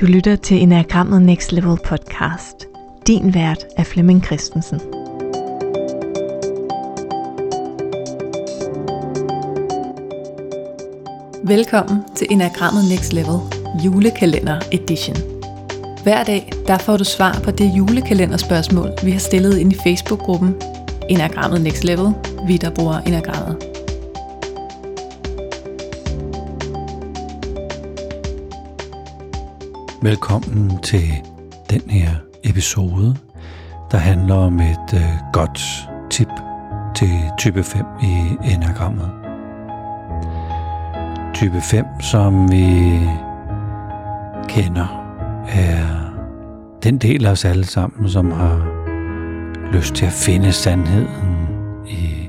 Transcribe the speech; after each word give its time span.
Du 0.00 0.06
lytter 0.06 0.36
til 0.36 0.62
Enagrammet 0.62 1.22
Next 1.22 1.52
Level 1.52 1.78
podcast. 1.84 2.66
Din 3.06 3.34
vært 3.34 3.64
er 3.76 3.84
Flemming 3.84 4.24
Christensen. 4.24 4.80
Velkommen 11.44 11.98
til 12.16 12.26
Enagrammet 12.30 12.84
Next 12.88 13.12
Level 13.12 13.38
julekalender 13.84 14.60
edition. 14.72 15.16
Hver 16.02 16.24
dag 16.24 16.52
der 16.66 16.78
får 16.78 16.96
du 16.96 17.04
svar 17.04 17.40
på 17.44 17.50
det 17.50 17.72
julekalenderspørgsmål, 17.76 18.90
vi 19.04 19.10
har 19.10 19.20
stillet 19.20 19.58
ind 19.58 19.72
i 19.72 19.76
Facebook-gruppen 19.86 20.54
Enagrammet 21.08 21.60
Next 21.60 21.84
Level, 21.84 22.12
vi 22.46 22.56
der 22.56 22.70
bruger 22.70 22.98
Enagrammet. 22.98 23.69
Velkommen 30.02 30.82
til 30.82 31.10
den 31.70 31.90
her 31.90 32.10
episode, 32.44 33.16
der 33.90 33.98
handler 33.98 34.34
om 34.34 34.60
et 34.60 34.94
øh, 34.94 35.32
godt 35.32 35.88
tip 36.10 36.28
til 36.96 37.20
type 37.38 37.62
5 37.62 37.84
i 38.02 38.36
enagrammet. 38.44 39.10
Type 41.34 41.60
5, 41.60 41.84
som 42.00 42.52
vi 42.52 42.98
kender, 44.48 44.86
er 45.48 46.12
den 46.82 46.98
del 46.98 47.26
af 47.26 47.30
os 47.30 47.44
alle 47.44 47.64
sammen, 47.64 48.10
som 48.10 48.30
har 48.30 48.66
lyst 49.72 49.94
til 49.94 50.06
at 50.06 50.12
finde 50.12 50.52
sandheden 50.52 51.48
i, 51.86 52.28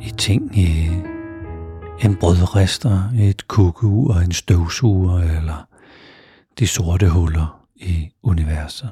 i 0.00 0.10
ting, 0.10 0.58
i 0.58 0.90
en 2.04 2.16
brødrester, 2.16 3.02
et 3.18 3.48
kukkeur, 3.48 4.14
en 4.14 4.32
støvsuger 4.32 5.18
eller 5.18 5.71
de 6.58 6.66
sorte 6.66 7.08
huller 7.08 7.66
i 7.76 8.10
universet. 8.22 8.90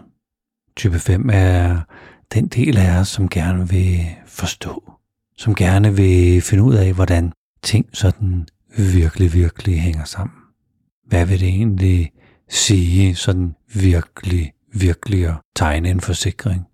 Type 0.77 0.99
5 0.99 1.31
er 1.33 1.81
den 2.35 2.49
del 2.49 2.77
af 2.79 3.01
os, 3.01 3.09
som 3.09 3.29
gerne 3.29 3.69
vil 3.69 4.07
forstå, 4.27 4.93
som 5.37 5.55
gerne 5.55 5.97
vil 5.97 6.43
finde 6.43 6.63
ud 6.63 6.75
af, 6.75 6.93
hvordan 6.93 7.33
ting 7.63 7.87
sådan 7.93 8.49
virkelig, 8.79 9.33
virkelig 9.33 9.81
hænger 9.81 10.05
sammen. 10.05 10.37
Hvad 11.07 11.27
vil 11.27 11.41
det 11.41 11.49
egentlig 11.49 12.13
sige 12.49 13.15
sådan 13.15 13.55
virkelig, 13.75 14.53
virkelig 14.73 15.27
at 15.27 15.35
tegne 15.57 15.91
en 15.91 16.01
forsikring? 16.01 16.67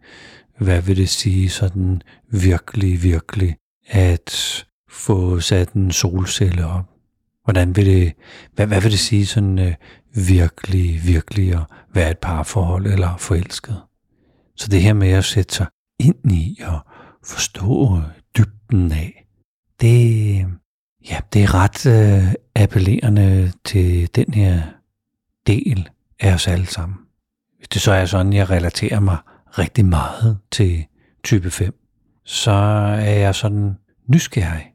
Hvad 0.59 0.83
vil 0.83 0.97
det 0.97 1.09
sige 1.09 1.49
sådan 1.49 2.03
virkelig, 2.31 3.03
virkelig 3.03 3.57
at 3.87 4.65
få 4.91 5.41
sat 5.41 5.73
en 5.73 5.93
solcelle 5.93 6.67
op? 6.67 6.96
Hvordan 7.47 7.77
vil 7.77 7.87
det, 7.87 8.13
hvad, 8.55 8.67
hvad 8.67 8.81
vil 8.81 8.91
det 8.91 8.99
sige 8.99 9.27
sådan 9.27 9.59
øh, 9.59 9.75
virkelig, 10.15 11.01
virkelig 11.05 11.55
at 11.55 11.63
være 11.95 12.11
et 12.11 12.19
parforhold 12.19 12.87
eller 12.87 13.17
forelsket? 13.17 13.83
Så 14.57 14.69
det 14.69 14.83
her 14.83 14.93
med 14.93 15.09
at 15.09 15.25
sætte 15.25 15.55
sig 15.55 15.67
ind 16.01 16.33
i 16.33 16.61
og 16.65 16.81
forstå 17.25 18.01
dybden 18.39 18.93
af, 18.93 19.27
det, 19.81 20.47
ja, 21.11 21.21
det 21.33 21.43
er 21.43 21.55
ret 21.55 21.87
øh, 21.87 22.35
appellerende 22.55 23.53
til 23.65 24.15
den 24.15 24.35
her 24.35 24.63
del 25.47 25.89
af 26.21 26.35
os 26.35 26.49
alle 26.49 26.67
sammen. 26.67 26.99
Hvis 27.59 27.69
det 27.69 27.83
så 27.83 27.93
er 27.93 28.05
sådan, 28.05 28.33
jeg 28.33 28.51
relaterer 28.51 29.01
mig 29.01 29.17
rigtig 29.59 29.85
meget 29.85 30.39
til 30.53 30.87
type 31.25 31.51
5, 31.51 31.75
så 32.25 32.53
er 33.01 33.19
jeg 33.19 33.35
sådan 33.35 33.75
nysgerrig 34.09 34.73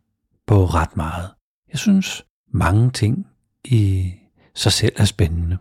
på 0.47 0.65
ret 0.65 0.97
meget. 0.97 1.29
Jeg 1.71 1.79
synes, 1.79 2.25
mange 2.51 2.91
ting 2.91 3.27
i 3.65 4.13
sig 4.55 4.71
selv 4.71 4.93
er 4.97 5.05
spændende. 5.05 5.57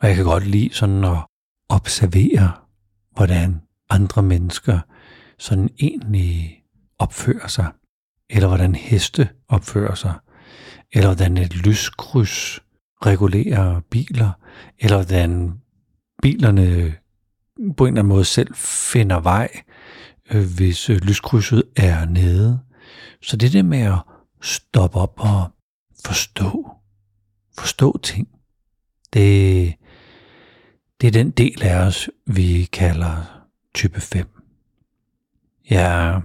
Og 0.00 0.08
jeg 0.08 0.16
kan 0.16 0.24
godt 0.24 0.46
lide 0.46 0.70
sådan 0.72 1.04
at 1.04 1.18
observere, 1.68 2.52
hvordan 3.16 3.60
andre 3.90 4.22
mennesker 4.22 4.80
sådan 5.38 5.68
egentlig 5.80 6.62
opfører 6.98 7.46
sig. 7.46 7.72
Eller 8.30 8.48
hvordan 8.48 8.74
heste 8.74 9.28
opfører 9.48 9.94
sig. 9.94 10.14
Eller 10.92 11.08
hvordan 11.08 11.36
et 11.36 11.56
lyskryds 11.56 12.60
regulerer 13.06 13.80
biler. 13.80 14.30
Eller 14.78 14.96
hvordan 14.96 15.60
bilerne 16.22 16.94
på 17.76 17.84
en 17.84 17.88
eller 17.88 18.00
anden 18.00 18.06
måde 18.06 18.24
selv 18.24 18.54
finder 18.54 19.20
vej, 19.20 19.48
øh, 20.30 20.46
hvis 20.56 20.90
øh, 20.90 20.96
lyskrydset 20.96 21.62
er 21.76 22.04
nede. 22.04 22.60
Så 23.22 23.36
det 23.36 23.52
der 23.52 23.62
med 23.62 23.78
at 23.78 23.98
stoppe 24.42 24.98
op 24.98 25.14
og 25.16 25.50
forstå. 26.04 26.70
Forstå 27.58 27.98
ting. 28.02 28.28
Det, 29.12 29.74
det 31.00 31.06
er 31.06 31.10
den 31.10 31.30
del 31.30 31.62
af 31.62 31.86
os, 31.86 32.10
vi 32.26 32.68
kalder 32.72 33.44
type 33.74 34.00
5. 34.00 34.26
Jeg 35.70 36.22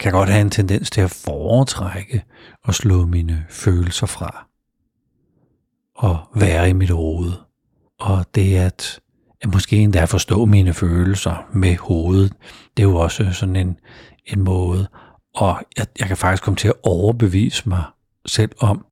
kan 0.00 0.12
godt 0.12 0.28
have 0.28 0.40
en 0.40 0.50
tendens 0.50 0.90
til 0.90 1.00
at 1.00 1.10
foretrække 1.10 2.24
og 2.64 2.74
slå 2.74 3.06
mine 3.06 3.46
følelser 3.50 4.06
fra. 4.06 4.46
Og 5.94 6.18
være 6.34 6.70
i 6.70 6.72
mit 6.72 6.90
hoved. 6.90 7.32
Og 8.00 8.26
det 8.34 8.56
at, 8.56 9.00
at 9.40 9.52
måske 9.52 9.76
endda 9.76 10.04
forstå 10.04 10.44
mine 10.44 10.74
følelser 10.74 11.48
med 11.52 11.76
hovedet, 11.76 12.32
det 12.76 12.82
er 12.82 12.88
jo 12.88 12.96
også 12.96 13.32
sådan 13.32 13.56
en, 13.56 13.76
en 14.26 14.40
måde. 14.40 14.88
Og 15.34 15.62
jeg, 15.78 15.86
jeg 15.98 16.08
kan 16.08 16.16
faktisk 16.16 16.42
komme 16.42 16.56
til 16.56 16.68
at 16.68 16.74
overbevise 16.82 17.68
mig 17.68 17.84
selv 18.26 18.52
om, 18.58 18.86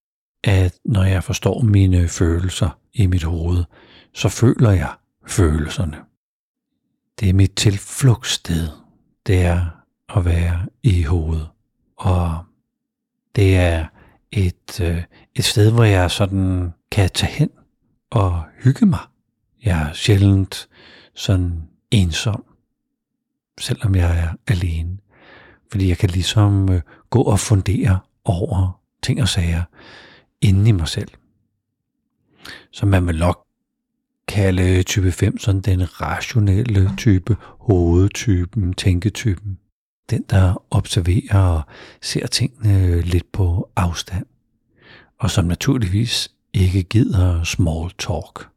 at 0.44 0.78
når 0.84 1.04
jeg 1.04 1.24
forstår 1.24 1.62
mine 1.62 2.08
følelser 2.08 2.78
i 2.92 3.06
mit 3.06 3.22
hoved, 3.22 3.64
så 4.14 4.28
føler 4.28 4.70
jeg 4.70 4.94
følelserne. 5.26 5.96
Det 7.20 7.28
er 7.28 7.34
mit 7.34 7.52
tilflugtssted. 7.56 8.68
Det 9.26 9.42
er 9.42 9.66
at 10.16 10.24
være 10.24 10.66
i 10.82 11.02
hovedet. 11.02 11.48
Og 11.96 12.38
det 13.36 13.56
er 13.56 13.86
et, 14.32 14.80
øh, 14.80 15.02
et 15.34 15.44
sted, 15.44 15.72
hvor 15.72 15.84
jeg 15.84 16.10
sådan 16.10 16.72
kan 16.92 17.10
tage 17.10 17.32
hen 17.32 17.50
og 18.10 18.44
hygge 18.62 18.86
mig. 18.86 19.00
Jeg 19.64 19.88
er 19.88 19.92
sjældent 19.92 20.68
sådan 21.14 21.68
ensom, 21.90 22.44
selvom 23.60 23.94
jeg 23.94 24.18
er 24.18 24.52
alene. 24.52 24.98
Fordi 25.70 25.88
jeg 25.88 25.98
kan 25.98 26.10
ligesom 26.10 26.72
øh, 26.72 26.82
gå 27.10 27.22
og 27.22 27.40
fundere 27.40 27.98
over 28.24 28.79
ting 29.02 29.22
og 29.22 29.28
sager 29.28 29.62
inde 30.40 30.68
i 30.68 30.72
mig 30.72 30.88
selv. 30.88 31.08
Som 32.72 32.88
man 32.88 33.06
vil 33.06 33.18
nok 33.18 33.46
kalde 34.28 34.82
type 34.82 35.12
5 35.12 35.38
sådan 35.38 35.60
den 35.60 36.00
rationelle 36.00 36.90
type, 36.96 37.36
hovedtypen, 37.40 38.74
tænketypen. 38.74 39.58
Den, 40.10 40.24
der 40.30 40.62
observerer 40.70 41.38
og 41.38 41.62
ser 42.02 42.26
tingene 42.26 43.00
lidt 43.00 43.32
på 43.32 43.70
afstand. 43.76 44.26
Og 45.18 45.30
som 45.30 45.44
naturligvis 45.44 46.30
ikke 46.52 46.82
gider 46.82 47.44
small 47.44 47.90
talk. 47.98 48.48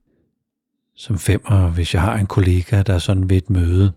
Som 0.95 1.19
femmer, 1.19 1.69
hvis 1.69 1.93
jeg 1.93 2.01
har 2.01 2.15
en 2.15 2.27
kollega, 2.27 2.81
der 2.81 2.99
sådan 2.99 3.29
ved 3.29 3.37
et 3.37 3.49
møde 3.49 3.93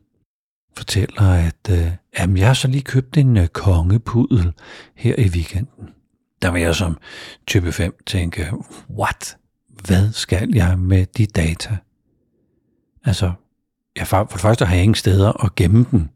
fortæller, 0.76 1.22
at 1.22 1.70
øh, 1.70 1.90
jamen, 2.18 2.36
jeg 2.36 2.46
har 2.46 2.54
så 2.54 2.68
lige 2.68 2.82
købt 2.82 3.16
en 3.16 3.36
øh, 3.36 3.46
kongepudel 3.46 4.52
her 4.94 5.14
i 5.18 5.28
weekenden 5.28 5.88
der 6.46 6.52
vil 6.52 6.62
jeg 6.62 6.74
som 6.74 6.98
type 7.46 7.72
5 7.72 7.96
tænke, 8.06 8.52
what? 8.90 9.36
Hvad 9.86 10.12
skal 10.12 10.54
jeg 10.54 10.78
med 10.78 11.06
de 11.06 11.26
data? 11.26 11.76
Altså, 13.04 13.32
jeg, 13.96 14.06
for 14.06 14.24
det 14.24 14.40
første 14.40 14.64
har 14.64 14.74
jeg 14.74 14.82
ingen 14.82 14.94
steder 14.94 15.44
at 15.44 15.54
gemme 15.54 15.86
dem. 15.90 16.08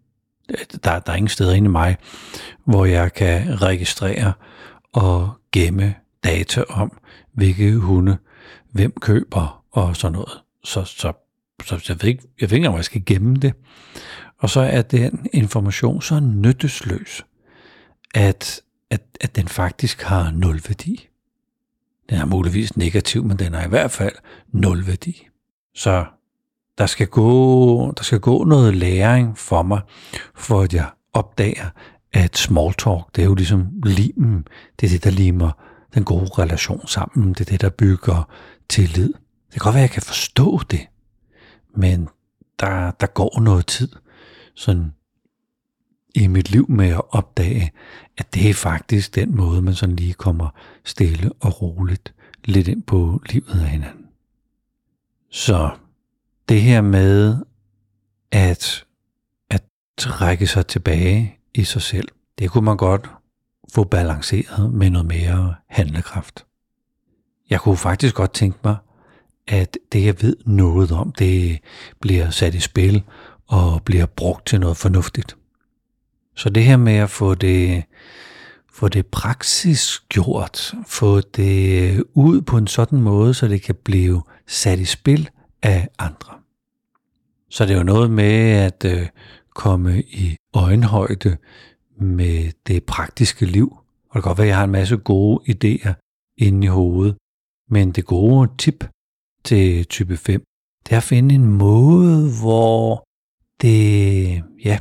Der, 0.84 0.98
der 0.98 1.12
er 1.12 1.16
ingen 1.16 1.28
steder 1.28 1.54
inde 1.54 1.66
i 1.66 1.70
mig, 1.70 1.96
hvor 2.64 2.84
jeg 2.84 3.12
kan 3.12 3.62
registrere 3.62 4.32
og 4.92 5.32
gemme 5.52 5.94
data 6.24 6.62
om, 6.68 6.98
hvilke 7.32 7.76
hunde, 7.76 8.16
hvem 8.72 8.92
køber 9.00 9.64
og 9.70 9.96
sådan 9.96 10.12
noget. 10.12 10.42
Så, 10.64 10.84
så, 10.84 11.12
så 11.64 11.84
jeg, 11.88 12.02
ved 12.02 12.08
ikke, 12.08 12.22
jeg 12.40 12.50
ved 12.50 12.56
ikke, 12.56 12.68
om 12.68 12.76
jeg 12.76 12.84
skal 12.84 13.02
gemme 13.06 13.36
det. 13.36 13.54
Og 14.38 14.50
så 14.50 14.60
er 14.60 14.82
den 14.82 15.26
information 15.32 16.02
så 16.02 16.20
nyttesløs, 16.20 17.24
at 18.14 18.62
at, 18.90 19.02
at 19.20 19.36
den 19.36 19.48
faktisk 19.48 20.02
har 20.02 20.30
nul 20.30 20.60
værdi. 20.68 21.08
Den 22.10 22.18
er 22.18 22.24
muligvis 22.24 22.76
negativ, 22.76 23.24
men 23.24 23.38
den 23.38 23.54
har 23.54 23.64
i 23.64 23.68
hvert 23.68 23.90
fald 23.90 24.14
nul 24.52 24.86
værdi. 24.86 25.28
Så 25.74 26.04
der 26.78 26.86
skal 26.86 27.06
gå, 27.06 27.92
der 27.92 28.02
skal 28.02 28.20
gå 28.20 28.44
noget 28.44 28.76
læring 28.76 29.38
for 29.38 29.62
mig, 29.62 29.80
for 30.34 30.60
at 30.60 30.74
jeg 30.74 30.90
opdager, 31.12 31.66
at 32.12 32.36
small 32.36 32.74
talk, 32.74 33.16
det 33.16 33.22
er 33.22 33.26
jo 33.26 33.34
ligesom 33.34 33.68
limen. 33.84 34.46
Det 34.80 34.86
er 34.86 34.90
det, 34.90 35.04
der 35.04 35.10
limer 35.10 35.50
den 35.94 36.04
gode 36.04 36.30
relation 36.38 36.86
sammen. 36.86 37.28
Det 37.28 37.40
er 37.40 37.44
det, 37.44 37.60
der 37.60 37.68
bygger 37.68 38.28
tillid. 38.68 39.12
Det 39.46 39.52
kan 39.52 39.58
godt 39.58 39.74
være, 39.74 39.84
at 39.84 39.88
jeg 39.88 39.94
kan 39.94 40.02
forstå 40.02 40.60
det, 40.70 40.86
men 41.76 42.08
der, 42.60 42.90
der 42.90 43.06
går 43.06 43.40
noget 43.40 43.66
tid. 43.66 43.88
Sådan 44.54 44.94
i 46.14 46.26
mit 46.26 46.50
liv 46.50 46.70
med 46.70 46.88
at 46.88 47.02
opdage, 47.10 47.72
at 48.18 48.34
det 48.34 48.50
er 48.50 48.54
faktisk 48.54 49.14
den 49.14 49.36
måde, 49.36 49.62
man 49.62 49.74
sådan 49.74 49.96
lige 49.96 50.12
kommer 50.12 50.48
stille 50.84 51.32
og 51.40 51.62
roligt 51.62 52.14
lidt 52.44 52.68
ind 52.68 52.82
på 52.82 53.22
livet 53.30 53.60
af 53.60 53.68
hinanden. 53.68 54.06
Så 55.30 55.70
det 56.48 56.62
her 56.62 56.80
med 56.80 57.36
at, 58.32 58.84
at 59.50 59.62
trække 59.98 60.46
sig 60.46 60.66
tilbage 60.66 61.38
i 61.54 61.64
sig 61.64 61.82
selv, 61.82 62.08
det 62.38 62.50
kunne 62.50 62.64
man 62.64 62.76
godt 62.76 63.10
få 63.72 63.84
balanceret 63.84 64.74
med 64.74 64.90
noget 64.90 65.06
mere 65.06 65.54
handlekraft. 65.68 66.44
Jeg 67.50 67.60
kunne 67.60 67.76
faktisk 67.76 68.14
godt 68.14 68.32
tænke 68.32 68.58
mig, 68.64 68.76
at 69.48 69.78
det 69.92 70.04
jeg 70.04 70.22
ved 70.22 70.36
noget 70.46 70.92
om, 70.92 71.12
det 71.12 71.58
bliver 72.00 72.30
sat 72.30 72.54
i 72.54 72.60
spil 72.60 73.02
og 73.46 73.82
bliver 73.84 74.06
brugt 74.06 74.46
til 74.46 74.60
noget 74.60 74.76
fornuftigt. 74.76 75.36
Så 76.40 76.50
det 76.50 76.64
her 76.64 76.76
med 76.76 76.96
at 76.96 77.10
få 77.10 77.34
det, 77.34 77.84
få 78.72 78.88
det 78.88 79.06
praksis 79.06 80.00
gjort, 80.08 80.74
få 80.86 81.20
det 81.20 81.92
øh, 81.92 82.00
ud 82.14 82.40
på 82.40 82.56
en 82.56 82.66
sådan 82.66 83.00
måde, 83.00 83.34
så 83.34 83.48
det 83.48 83.62
kan 83.62 83.74
blive 83.84 84.22
sat 84.46 84.78
i 84.78 84.84
spil 84.84 85.30
af 85.62 85.88
andre. 85.98 86.34
Så 87.50 87.64
det 87.64 87.72
er 87.72 87.78
jo 87.78 87.84
noget 87.84 88.10
med 88.10 88.50
at 88.50 88.84
øh, 88.84 89.08
komme 89.54 90.02
i 90.02 90.36
øjenhøjde 90.54 91.36
med 92.00 92.52
det 92.66 92.84
praktiske 92.84 93.46
liv. 93.46 93.76
Og 94.08 94.14
det 94.14 94.22
kan 94.22 94.22
godt 94.22 94.38
være, 94.38 94.46
at 94.46 94.48
jeg 94.48 94.56
har 94.56 94.64
en 94.64 94.70
masse 94.70 94.96
gode 94.96 95.40
idéer 95.48 95.92
inde 96.38 96.64
i 96.64 96.68
hovedet. 96.68 97.16
Men 97.68 97.92
det 97.92 98.04
gode 98.04 98.50
tip 98.58 98.84
til 99.44 99.84
type 99.84 100.16
5, 100.16 100.42
det 100.84 100.92
er 100.92 100.96
at 100.96 101.02
finde 101.02 101.34
en 101.34 101.46
måde, 101.46 102.40
hvor 102.40 103.04
det, 103.60 104.42
ja, 104.64 104.78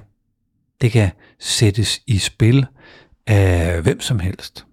det 0.81 0.91
kan 0.91 1.11
sættes 1.39 2.01
i 2.07 2.17
spil 2.17 2.65
af 3.27 3.81
hvem 3.81 3.99
som 3.99 4.19
helst. 4.19 4.65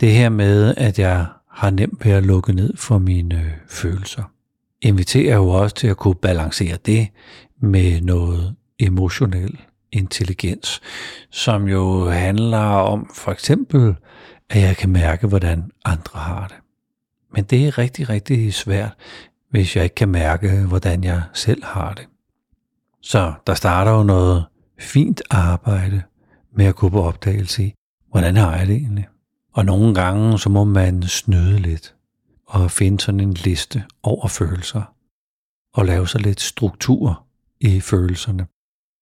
Det 0.00 0.12
her 0.12 0.28
med, 0.28 0.74
at 0.76 0.98
jeg 0.98 1.26
har 1.50 1.70
nemt 1.70 2.04
ved 2.04 2.12
at 2.12 2.22
lukke 2.22 2.52
ned 2.52 2.76
for 2.76 2.98
mine 2.98 3.34
øh, 3.34 3.50
følelser, 3.68 4.22
inviterer 4.80 5.36
jo 5.36 5.48
også 5.48 5.76
til 5.76 5.86
at 5.86 5.96
kunne 5.96 6.14
balancere 6.14 6.76
det 6.86 7.08
med 7.60 8.00
noget 8.00 8.54
emotionel 8.78 9.60
intelligens, 9.92 10.80
som 11.30 11.68
jo 11.68 12.10
handler 12.10 12.58
om 12.58 13.10
for 13.14 13.32
eksempel, 13.32 13.96
at 14.50 14.62
jeg 14.62 14.76
kan 14.76 14.90
mærke, 14.90 15.26
hvordan 15.26 15.70
andre 15.84 16.20
har 16.20 16.48
det. 16.48 16.56
Men 17.32 17.44
det 17.44 17.66
er 17.66 17.78
rigtig, 17.78 18.08
rigtig 18.08 18.54
svært, 18.54 18.92
hvis 19.50 19.76
jeg 19.76 19.84
ikke 19.84 19.94
kan 19.94 20.08
mærke, 20.08 20.50
hvordan 20.68 21.04
jeg 21.04 21.22
selv 21.32 21.64
har 21.64 21.94
det. 21.94 22.06
Så 23.02 23.32
der 23.46 23.54
starter 23.54 23.92
jo 23.92 24.02
noget 24.02 24.44
fint 24.78 25.22
arbejde 25.30 26.02
med 26.56 26.66
at 26.66 26.76
gå 26.76 26.88
på 26.88 27.02
opdagelse 27.02 27.64
i, 27.64 27.74
hvordan 28.10 28.36
har 28.36 28.56
jeg 28.56 28.66
det 28.66 28.76
egentlig? 28.76 29.08
Og 29.52 29.64
nogle 29.64 29.94
gange, 29.94 30.38
så 30.38 30.48
må 30.48 30.64
man 30.64 31.02
snyde 31.02 31.58
lidt 31.58 31.94
og 32.46 32.70
finde 32.70 33.00
sådan 33.00 33.20
en 33.20 33.32
liste 33.32 33.84
over 34.02 34.28
følelser 34.28 34.94
og 35.74 35.84
lave 35.84 36.08
sig 36.08 36.20
lidt 36.20 36.40
struktur 36.40 37.26
i 37.60 37.80
følelserne 37.80 38.46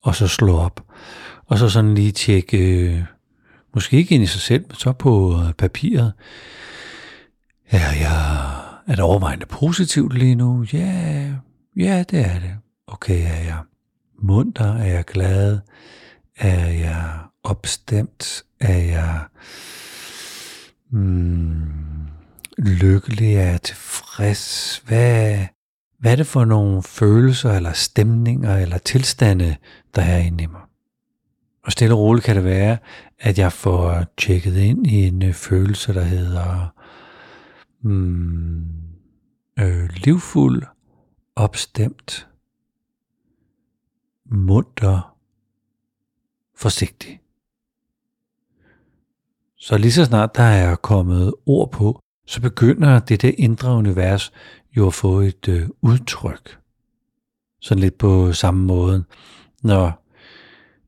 og 0.03 0.15
så 0.15 0.29
slå 0.29 0.57
op 0.57 0.81
og 1.47 1.59
så 1.59 1.69
sådan 1.69 1.95
lige 1.95 2.13
tjekke, 2.13 2.59
øh, 2.59 3.05
måske 3.75 3.97
ikke 3.97 4.15
ind 4.15 4.25
i 4.25 4.27
sig 4.27 4.41
selv, 4.41 4.65
men 4.69 4.75
så 4.75 4.93
på 4.93 5.41
øh, 5.41 5.53
papiret, 5.53 6.13
Ja, 7.73 7.89
jeg, 8.01 8.55
er 8.87 8.95
det 8.95 9.01
overvejende 9.01 9.47
positivt 9.47 10.19
lige 10.19 10.35
nu? 10.35 10.67
Ja, 10.73 11.33
ja, 11.77 12.05
det 12.11 12.21
er 12.21 12.39
det. 12.39 12.57
Okay, 12.87 13.21
ja, 13.21 13.45
ja 13.45 13.57
munter? 14.19 14.75
Er 14.75 14.87
jeg 14.87 15.05
glad? 15.05 15.59
Er 16.37 16.70
jeg 16.70 17.19
opstemt? 17.43 18.44
Er 18.61 18.79
jeg 18.79 19.20
mm, 20.91 21.62
lykkelig? 22.59 23.35
Er 23.35 23.50
jeg 23.50 23.62
tilfreds? 23.62 24.82
Hvad, 24.87 25.38
hvad 25.99 26.12
er 26.12 26.17
det 26.17 26.26
for 26.26 26.44
nogle 26.44 26.82
følelser, 26.82 27.53
eller 27.53 27.73
stemninger, 27.73 28.56
eller 28.56 28.79
tilstande, 28.79 29.56
der 29.94 30.03
er 30.03 30.19
inde 30.19 30.44
i 30.44 30.47
mig? 30.47 30.61
Og 31.65 31.73
stille 31.73 31.94
og 31.94 32.00
roligt 32.00 32.25
kan 32.25 32.37
det 32.37 32.44
være, 32.44 32.79
at 33.20 33.38
jeg 33.38 33.53
får 33.53 34.05
tjekket 34.19 34.56
ind 34.56 34.87
i 34.87 35.06
en 35.06 35.23
øh, 35.23 35.35
følelse, 35.35 35.94
der 35.94 36.05
hedder 36.05 36.75
mm, 37.82 38.65
øh, 39.58 39.88
livfuld, 39.97 40.62
opstemt, 41.37 42.29
munter, 44.32 45.17
forsigtig. 46.56 47.20
Så 49.56 49.79
lige 49.79 49.93
så 49.93 50.05
snart 50.05 50.37
der 50.37 50.43
er 50.43 50.76
kommet 50.76 51.34
ord 51.46 51.70
på, 51.70 52.00
så 52.26 52.40
begynder 52.40 52.99
det 52.99 53.23
der 53.23 53.32
indre 53.38 53.75
univers 53.75 54.32
jo 54.76 54.87
at 54.87 54.94
få 54.94 55.20
et 55.20 55.49
øh, 55.49 55.69
udtryk. 55.82 56.58
Sådan 57.61 57.81
lidt 57.81 57.99
på 57.99 58.32
samme 58.32 58.64
måde, 58.64 59.05
når 59.62 60.05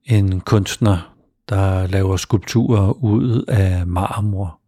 en 0.05 0.41
kunstner, 0.41 1.15
der 1.49 1.87
laver 1.87 2.17
skulpturer 2.17 2.93
ud 2.93 3.45
af 3.49 3.87
marmor, 3.87 4.61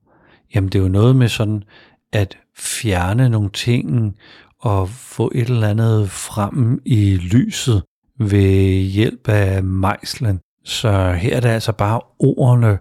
jamen 0.54 0.70
det 0.70 0.78
er 0.78 0.82
jo 0.82 0.88
noget 0.88 1.16
med 1.16 1.28
sådan 1.28 1.64
at 2.12 2.38
fjerne 2.56 3.28
nogle 3.28 3.50
ting 3.50 4.16
og 4.58 4.88
få 4.88 5.32
et 5.34 5.50
eller 5.50 5.68
andet 5.68 6.10
frem 6.10 6.82
i 6.84 7.16
lyset 7.16 7.82
ved 8.18 8.82
hjælp 8.82 9.28
af 9.28 9.62
mejslen. 9.62 10.40
Så 10.64 11.12
her 11.12 11.36
er 11.36 11.40
det 11.40 11.48
altså 11.48 11.72
bare 11.72 12.00
ordene, 12.18 12.78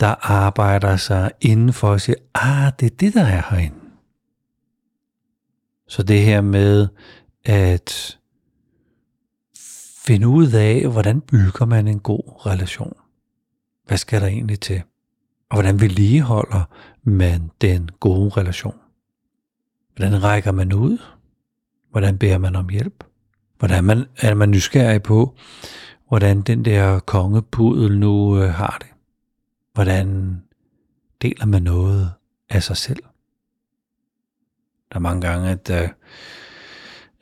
der 0.00 0.30
arbejder 0.30 0.96
sig 0.96 1.30
inden 1.40 1.72
for 1.72 1.92
at 1.92 2.00
sige, 2.00 2.16
ah, 2.34 2.72
det 2.80 2.86
er 2.92 2.96
det, 2.96 3.14
der 3.14 3.24
er 3.24 3.42
herinde. 3.50 3.76
Så 5.88 6.02
det 6.02 6.20
her 6.20 6.40
med 6.40 6.88
at 7.44 8.18
finde 10.04 10.28
ud 10.28 10.52
af, 10.52 10.88
hvordan 10.88 11.20
bygger 11.20 11.66
man 11.66 11.88
en 11.88 12.00
god 12.00 12.46
relation. 12.46 12.96
Hvad 13.86 13.98
skal 13.98 14.20
der 14.20 14.26
egentlig 14.26 14.60
til? 14.60 14.82
Og 15.50 15.56
hvordan 15.56 15.80
vedligeholder 15.80 16.64
man 17.02 17.50
den 17.60 17.90
gode 18.00 18.30
relation? 18.36 18.78
Hvordan 19.96 20.22
rækker 20.22 20.52
man 20.52 20.72
ud? 20.72 20.98
Hvordan 21.90 22.18
beder 22.18 22.38
man 22.38 22.56
om 22.56 22.68
hjælp? 22.68 23.04
Hvordan 23.60 23.84
man, 23.84 24.04
er 24.18 24.34
man 24.34 24.50
nysgerrig 24.50 25.02
på, 25.02 25.34
hvordan 26.08 26.40
den 26.40 26.64
der 26.64 26.98
kongepudel 26.98 27.98
nu 27.98 28.42
øh, 28.42 28.50
har 28.50 28.76
det? 28.80 28.88
Hvordan 29.74 30.36
deler 31.22 31.46
man 31.46 31.62
noget 31.62 32.12
af 32.50 32.62
sig 32.62 32.76
selv? 32.76 33.02
Der 34.90 34.96
er 34.96 34.98
mange 34.98 35.20
gange, 35.20 35.50
at, 35.50 35.70
øh, 35.70 35.88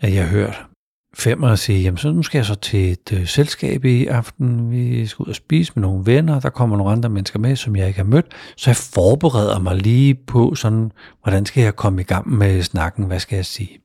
at 0.00 0.14
jeg 0.14 0.24
har 0.24 0.30
hørt 0.30 0.66
fem 1.14 1.42
og 1.42 1.58
sige, 1.58 1.82
jamen 1.82 1.98
så 1.98 2.12
nu 2.12 2.22
skal 2.22 2.38
jeg 2.38 2.44
så 2.44 2.54
til 2.54 2.92
et 2.92 3.12
øh, 3.12 3.26
selskab 3.26 3.84
i 3.84 4.06
aften, 4.06 4.70
vi 4.70 5.06
skal 5.06 5.22
ud 5.22 5.28
og 5.28 5.34
spise 5.34 5.72
med 5.74 5.82
nogle 5.82 6.06
venner, 6.06 6.40
der 6.40 6.50
kommer 6.50 6.76
nogle 6.76 6.92
andre 6.92 7.08
mennesker 7.08 7.38
med, 7.38 7.56
som 7.56 7.76
jeg 7.76 7.88
ikke 7.88 7.98
har 7.98 8.04
mødt, 8.04 8.26
så 8.56 8.70
jeg 8.70 8.76
forbereder 8.76 9.58
mig 9.58 9.76
lige 9.76 10.14
på 10.14 10.54
sådan, 10.54 10.92
hvordan 11.22 11.46
skal 11.46 11.62
jeg 11.62 11.76
komme 11.76 12.00
i 12.00 12.04
gang 12.04 12.28
med 12.28 12.62
snakken, 12.62 13.04
hvad 13.04 13.20
skal 13.20 13.36
jeg 13.36 13.46
sige? 13.46 13.78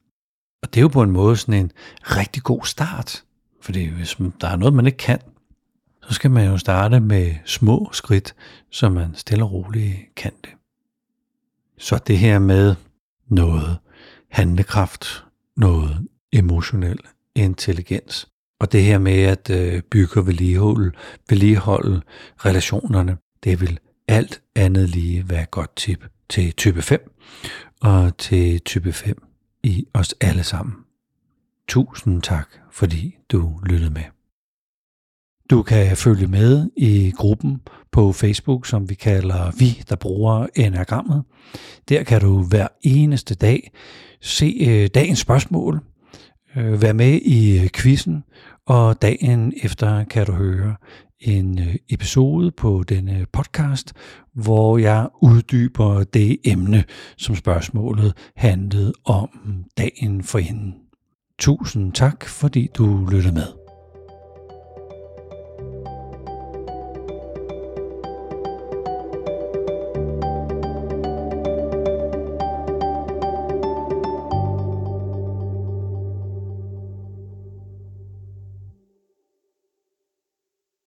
Og 0.63 0.73
det 0.73 0.79
er 0.79 0.81
jo 0.81 0.87
på 0.87 1.01
en 1.01 1.11
måde 1.11 1.37
sådan 1.37 1.53
en 1.53 1.71
rigtig 2.01 2.43
god 2.43 2.65
start, 2.65 3.23
fordi 3.61 3.85
hvis 3.85 4.17
der 4.41 4.47
er 4.47 4.55
noget, 4.55 4.73
man 4.73 4.85
ikke 4.85 4.97
kan, 4.97 5.19
så 6.07 6.13
skal 6.13 6.31
man 6.31 6.47
jo 6.47 6.57
starte 6.57 6.99
med 6.99 7.35
små 7.45 7.89
skridt, 7.93 8.35
så 8.71 8.89
man 8.89 9.15
stille 9.15 9.43
og 9.43 9.51
roligt 9.51 9.97
kan 10.15 10.31
det. 10.43 10.49
Så 11.77 11.99
det 12.07 12.17
her 12.17 12.39
med 12.39 12.75
noget 13.27 13.77
handlekraft, 14.29 15.23
noget 15.57 16.07
emotionel 16.33 16.99
intelligens, 17.35 18.27
og 18.59 18.71
det 18.71 18.83
her 18.83 18.97
med 18.97 19.21
at 19.23 19.49
øh, 19.49 19.81
bygge 19.81 20.19
og 20.19 20.27
vedligeholde, 20.27 20.91
vedligeholde 21.29 22.01
relationerne, 22.37 23.17
det 23.43 23.61
vil 23.61 23.79
alt 24.07 24.41
andet 24.55 24.89
lige 24.89 25.29
være 25.29 25.45
godt 25.45 25.75
tip 25.75 26.07
til 26.29 26.51
type 26.51 26.81
5 26.81 27.11
og 27.81 28.17
til 28.17 28.59
type 28.59 28.93
5 28.93 29.32
i 29.63 29.85
os 29.93 30.15
alle 30.21 30.43
sammen. 30.43 30.75
Tusind 31.67 32.21
tak, 32.21 32.47
fordi 32.71 33.15
du 33.31 33.59
lyttede 33.65 33.93
med. 33.93 34.03
Du 35.49 35.63
kan 35.63 35.97
følge 35.97 36.27
med 36.27 36.69
i 36.77 37.11
gruppen 37.15 37.61
på 37.91 38.11
Facebook, 38.11 38.67
som 38.67 38.89
vi 38.89 38.95
kalder 38.95 39.51
Vi, 39.59 39.83
der 39.89 39.95
bruger 39.95 40.47
enagrammet. 40.55 41.23
Der 41.89 42.03
kan 42.03 42.21
du 42.21 42.43
hver 42.43 42.67
eneste 42.81 43.35
dag 43.35 43.71
se 44.21 44.57
øh, 44.67 44.87
dagens 44.87 45.19
spørgsmål, 45.19 45.79
øh, 46.55 46.81
være 46.81 46.93
med 46.93 47.19
i 47.21 47.69
quizzen, 47.75 48.23
og 48.67 49.01
dagen 49.01 49.53
efter 49.63 50.03
kan 50.03 50.25
du 50.25 50.31
høre 50.31 50.75
en 51.23 51.59
øh, 51.59 51.75
episode 51.89 52.51
på 52.51 52.83
denne 52.89 53.19
øh, 53.19 53.25
podcast, 53.33 53.93
hvor 54.33 54.77
jeg 54.77 55.07
uddyber 55.21 56.03
det 56.03 56.37
emne, 56.45 56.83
som 57.17 57.35
spørgsmålet 57.35 58.13
handlede 58.35 58.93
om 59.05 59.29
dagen 59.77 60.23
for 60.23 60.39
hende. 60.39 60.73
Tusind 61.39 61.93
tak, 61.93 62.25
fordi 62.25 62.67
du 62.77 63.07
lyttede 63.11 63.33
med. 63.33 63.62